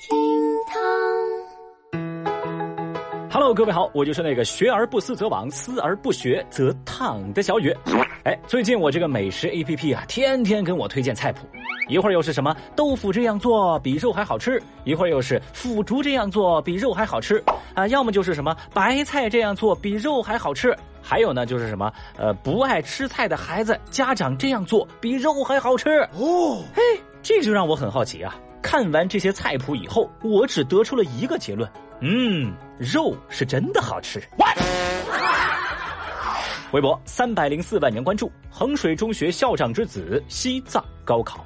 [0.00, 0.16] 厅
[0.68, 0.80] 堂
[3.32, 7.76] ，Hello，各位好，我就是那个学而不思则罔，思而不学则躺的小雨。
[8.22, 11.48] 哎，最近我这个美食 APP 啊，天天跟我推荐菜谱，
[11.88, 17.42] 一会儿又是什么豆腐这样做比肉还好吃，一会儿又是腐竹这样做比肉还好吃
[17.74, 20.72] 啊，要么就是什么白菜这样做比肉还好吃，
[21.02, 26.62] 还有呢就是什么呃不爱吃菜的孩子家长这样做比肉还好吃哦。
[26.72, 26.82] 嘿，
[27.20, 28.32] 这就让我很好奇啊。
[28.62, 34.22] 看完这些菜谱以后，我只得出了一个结论：嗯，肉是真的好吃。
[36.72, 41.44] 微博三百零四万人关注，衡水中学校长之子西藏高考。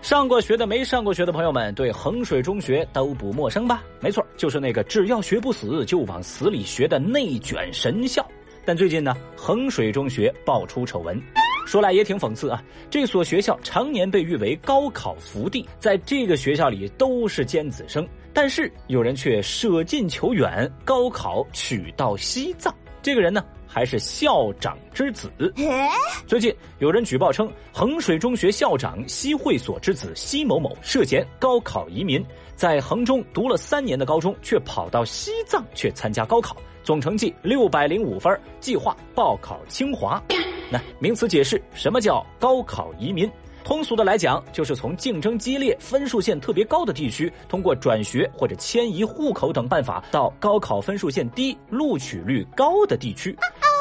[0.00, 3.82] 上过学的、没上过学的朋友们，对衡水中学都不陌生吧？
[4.00, 8.24] 没错，就是那个只要学不死就往死里学的内卷神校。
[8.66, 11.20] 但最近呢，衡水中学爆出丑闻。
[11.64, 12.62] 说来也挺讽刺啊！
[12.90, 22.74] 这所学校常年被誉为高考福地，在这个学校里都是尖子生，但是有人却舍近求远，高考取到西藏。
[23.02, 25.30] 这个人呢，还是校长之子。
[26.26, 32.24] 最近有人举报称，衡水中学校长西会所之子西某某涉嫌高考移民，
[32.56, 40.22] 在衡中读了三年的高中，却跑到西藏去参加高考，总成绩六百零五分，计划报考清华。
[40.70, 43.30] 那名词解释，什么叫高考移民？
[43.64, 53.34] 通俗的来讲，就是从竞争激烈、分数线特别高的地区，通过转学或者迁移户口等办法，到高考分数线低、录取率高的地区。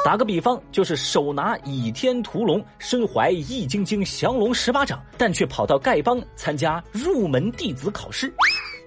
[0.06, 8.34] 打个比方，就是手拿《倚天屠龙》，身怀《易筋经》降龙十八掌，但却跑到丐帮参加入门弟子考试。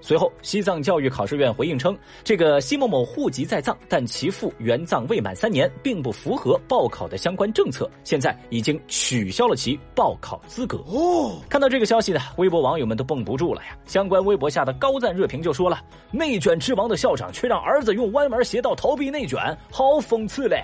[0.07, 10.79] 随后，西藏教育考试院回应称，这个西某某户籍在藏，但其父援藏未满三年，并不符合报考的相关政策，现在已经取消了其报考资格。
[10.87, 13.77] 哦，看到这个消息呢，微博网友们都绷不住了呀！
[13.85, 15.83] 相关微博下的高赞热评就说了
[16.13, 19.41] ：“内卷之王的校长却让儿子用歪门邪道逃避内卷，
[19.73, 20.63] 好讽刺嘞！”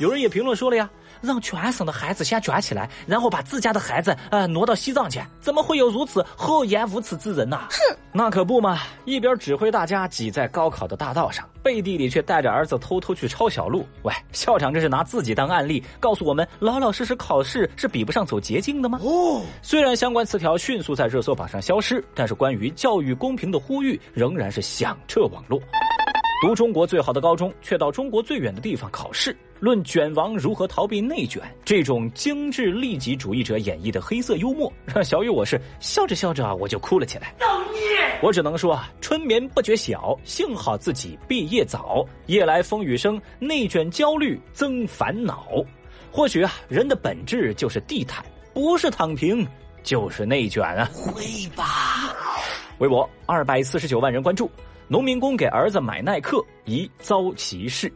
[0.00, 0.90] 有人也评论说了呀。
[1.22, 7.58] 让全省的孩子先卷起来，然后把自家的孩子呃挪到西藏去，怎么会有如此厚颜无耻之人呢？
[7.70, 8.80] 哼，那可不嘛！
[9.04, 13.86] 一边指挥大家挤在高考的大道上，背地里却带着儿子偷偷去抄小路。
[14.02, 18.98] 喂，校长这是拿自己当案例，告诉我们老老实实考试是比不上走捷径的吗？
[19.02, 25.60] 哦，虽然相关词条迅速在热搜榜上消失，但是关于教育公平的呼吁仍然是响彻网络。
[26.42, 29.36] 读中国最好的高中，却到中国最远的地方考试。
[29.62, 37.32] 论卷王如何逃避内卷，这种精致利己主义者演绎的黑色幽默，让小雨我是笑着笑着我就哭了起来。
[37.38, 37.80] 造孽！
[38.20, 42.04] 我只能说啊，春眠不觉晓，幸好自己毕业早。
[42.26, 45.46] 夜来风雨声，内卷焦虑增烦恼。
[46.10, 49.46] 或许啊，人的本质就是地毯，不是躺平，
[49.84, 50.90] 就是内卷啊。
[50.92, 51.22] 会
[51.54, 52.12] 吧？
[52.78, 54.50] 微博二百四十九万人关注。
[54.88, 57.90] 农民工给儿子买耐克，疑遭歧视。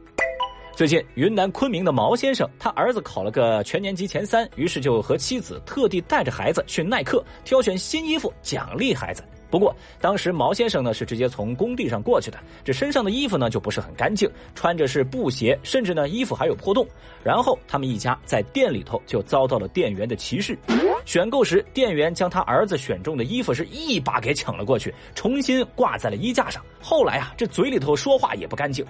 [0.76, 9.24] 最近，云南昆明的毛先生，他儿子考了个全年级前三，于是就和妻子特地带着孩子去耐克挑选新衣服，奖励孩子。
[9.50, 16.86] 不过，当时毛先生呢是直接从工地上过去的，这身上的衣服呢就不是很干净，穿着是布鞋，甚至呢衣服还有破洞。
[17.24, 20.58] 然后他们一家在店里头就遭到了店员的歧视。
[21.06, 26.62] 选购时，店员将他儿子选中的衣服是一把给抢了过去，重新挂在了衣架上。
[26.82, 28.84] 后来啊，这嘴里头说话也不干净，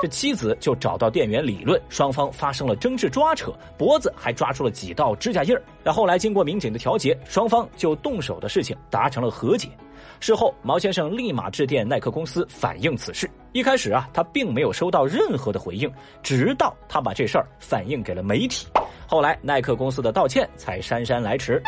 [0.00, 5.62] 这妻子就找到店员理论，双方发生了争执抓扯，脖子还抓出了几道指甲印儿。
[5.84, 9.68] 那后来经过民警的调解，双方就动手的事情达成了和解。
[10.18, 13.30] 事后，毛先生立马致电耐克公司反映此事。
[13.52, 15.90] 一开始啊，他并没有收到任何的回应，
[16.22, 18.66] 直到他把这事儿反映给了媒体。
[19.06, 21.62] 后来，耐克公司的道歉才姗姗来迟。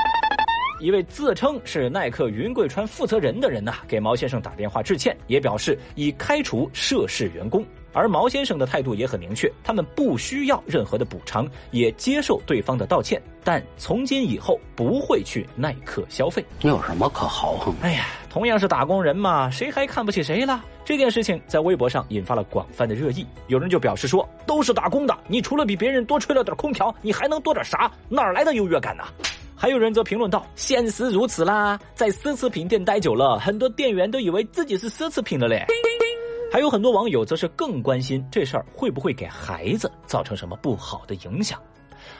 [0.80, 7.64] 一位自称是耐克云贵川负责人的人呐，给毛先生打电话致歉，也表示已开除涉事员工。
[7.92, 16.44] 而毛先生的态度也很明确，他们不需要任何的补偿，也接受对方的道歉，但从今以后不会去耐克消费。
[16.60, 17.74] 你有什么可豪横？
[17.82, 20.64] 哎呀，同样是打工人嘛，谁还看不起谁了？
[20.84, 27.90] 这件事情在微博上引发了广泛的热议，有人就表示说，都是打工的，你除了比别人多吹了点空调，你还能多点啥？
[28.08, 29.04] 哪来的优越感呢？
[29.54, 35.64] 还有人则评论道：“现实如此啦，在奢侈品店待久了，很多店员都以为自己是奢侈品了嘞。”
[36.52, 41.58] 还有很多网友则是更关心这事儿会不会给孩子造成什么不好的影响。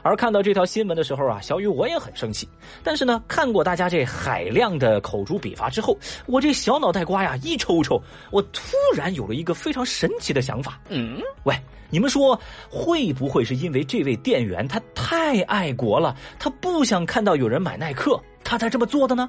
[0.01, 2.49] 而看到这条新闻的时候啊，小雨我也很生气。
[2.83, 10.81] 但是呢，看过大家这海量的口诛笔伐之后，我这小脑袋瓜呀一抽抽，我突然有了一个非常神奇的想法。
[10.89, 11.55] 嗯，喂，
[11.91, 12.41] 你们说
[12.71, 19.29] 会不会是因为这位店员他太爱国了，他不想看到有人买耐克，他才这么做的呢？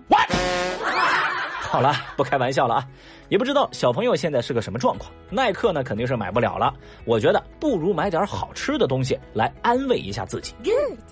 [1.74, 2.88] 好了，不开玩笑了啊！
[3.30, 5.12] 也不知道小朋友现在是个什么状况。
[5.32, 6.72] 耐克呢肯定是买不了了，
[7.04, 10.54] 我觉得不如买点好吃的东西来安慰一下自己。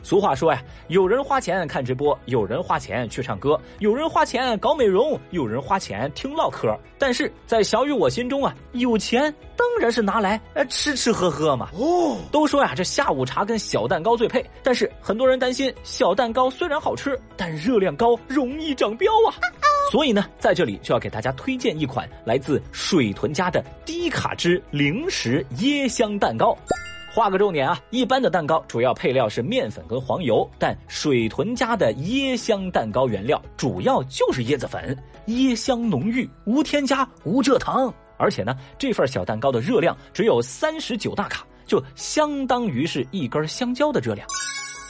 [0.03, 6.77] 俗话说呀，有人花钱看直播，有人花钱去唱歌，有人花钱搞美容，有人花钱听唠嗑。
[6.99, 11.69] 但是在小雨我心中啊，有钱当然是拿来呃吃吃喝喝嘛。
[11.73, 14.47] 哦，都说呀，这下午茶跟小蛋糕最配。
[14.61, 19.33] 但是很多人担心，小蛋糕虽然好吃，但热量高，容易长膘啊。
[19.91, 26.57] 所以呢，在这里就要给大家推荐一款来自水豚家的低卡脂零食椰香蛋糕。
[27.13, 34.97] 画个重点啊，一般的蛋糕主要配料是面粉和黄油，但水豚家的椰香蛋糕原料主要就是椰子粉，
[35.27, 37.93] 椰香浓郁，无添加，无蔗糖。
[38.15, 44.25] 而且呢，这份小蛋糕的热量只有三十九大卡，就相当于是一根香蕉的热量。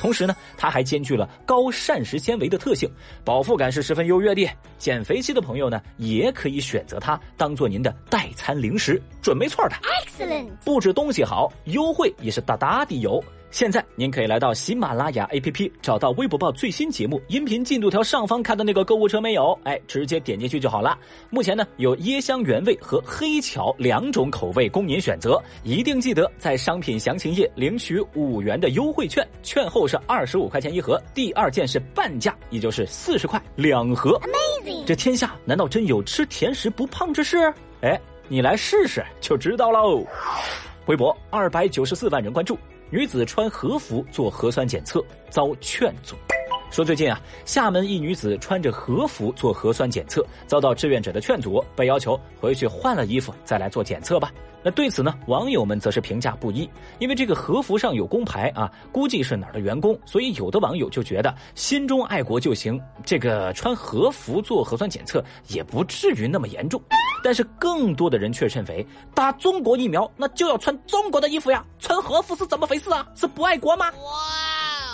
[0.01, 2.91] 同时呢，它还兼具了高膳食纤维的特性，
[3.23, 4.49] 饱腹感是十分优越的。
[4.79, 9.75] 减肥期的朋友呢，也可以选择它当做您的代餐零食，准没错的。
[10.03, 13.23] Excellent，不止东西好，优惠也是大大的有。
[13.51, 19.51] 现在您可以来到喜马拉雅 APP，找到微博报最新节目音频进度条上方看到那个购物车没有？
[19.65, 20.97] 哎，直接点进去就好了。
[21.29, 34.17] 目前呢有椰香原味和黑巧两种口味供您选择，一定记得在商品详情页领取五元的优惠券，券后是二十五块钱一盒，第二件是半价，也就是四十块两盒。
[34.21, 34.85] Amazing！
[34.85, 37.53] 这天下难道真有吃甜食不胖之事？
[37.81, 37.99] 哎，
[38.29, 40.05] 你来试试就知道喽。
[40.85, 42.57] 微博二百九十四万人关注。
[42.91, 46.17] 女子穿和服做核酸检测遭劝阻，
[46.71, 54.31] 说最近啊，厦门一女子穿着和服做核酸检测，遭到志愿者的劝阻，被要求回去换了衣服再来做检测吧。
[54.63, 56.69] 那对此呢，网友们则是评价不一，
[56.99, 66.81] 因为这个和服上有工牌啊，估计是哪儿的员工，所以有的网友就觉得心中爱国就行，这个穿和服做核酸检测也不至于那么严重。
[67.21, 73.05] 但是更多的人却认为，打中国疫苗那就要穿中国的衣服呀，穿和服是怎么回事啊？
[73.15, 73.91] 是不爱国吗？
[73.91, 74.40] 哇！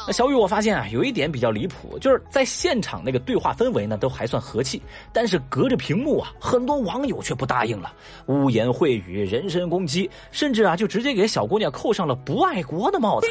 [0.07, 4.81] 那小雨，我发现啊，有一点比较离谱，就是在现场那个对话氛围呢都还算和气，
[5.12, 7.92] 但是隔着屏幕啊，很多网友却不答应了，
[8.27, 13.27] 污言秽语、人身攻击，甚至啊就直接给小姑娘扣上了不爱国的帽子。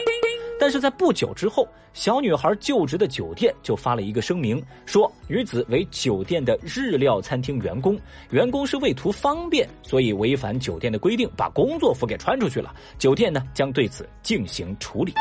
[0.60, 12.74] 但是在不久之后，小女孩就职的酒店就发了一个声明，说女子为酒店的日料餐厅员工，员工是为图方便，所以违反酒店的规定，把工作服给穿出去了。
[12.98, 15.14] 酒店呢将对此进行处理。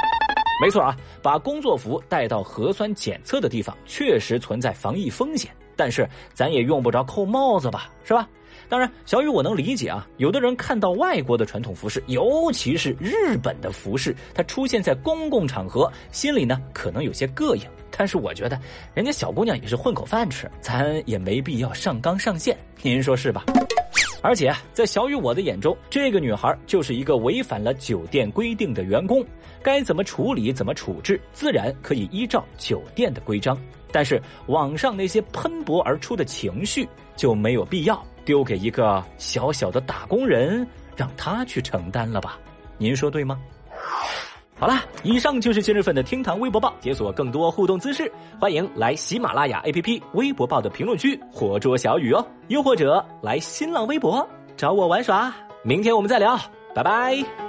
[0.62, 8.28] 没错啊，把工作服带到核酸检测的地方，确实存在防疫风险，但是咱也用不着扣帽子吧，是吧？
[8.68, 10.08] 当然，小雨我能理解啊。
[10.18, 17.62] 有的人看到外国的传统服饰，尤其是日本的服饰，它出现在公共场合，心里呢可能有些膈应。
[17.96, 18.60] 但是我觉得，
[18.94, 23.46] 人家小姑娘也是混口饭吃，咱也没必要上纲上线，您说是吧？
[24.26, 29.24] 而且在小雨我的眼中，这个女孩就是一个违反了酒店规定的员工，
[29.62, 33.56] 该怎么处理怎么处置，自然可以依照酒店的规章。
[33.92, 38.04] 但是网上那些喷薄而出的情绪就没有必要。
[38.26, 40.68] 丢给一个小小的打工人，
[40.98, 42.40] 让他去承担了吧？
[42.80, 43.40] 您说对吗？
[44.58, 48.10] 好啦，以上就是今日份的厅堂微博报，解锁更多互动姿势，
[48.40, 55.34] 欢迎来喜马拉雅 APP 微博报的评论区活捉小雨哦，又或者来新浪微博找我玩耍。
[55.62, 56.40] 明天我们再聊，
[56.74, 57.45] 拜拜。